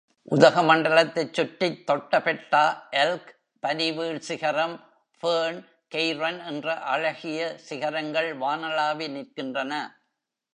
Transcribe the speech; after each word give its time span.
உதகமண்டலத்தைச் 0.31 1.33
சுற்றித் 1.33 1.83
தொட்டபெட்டா, 1.91 2.61
எல்க், 2.91 3.29
பனிவீழ்சிகரம், 3.63 4.75
Fern, 5.23 5.59
Cairn 5.95 6.45
என்ற 6.45 6.75
அழகிய 6.79 7.57
சிகரங்கள் 7.57 8.37
வானளாவி 8.37 9.07
நிற்கின்றன. 9.09 9.73